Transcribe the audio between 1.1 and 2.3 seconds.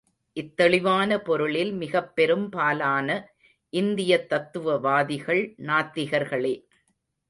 பொருளில் மிகப்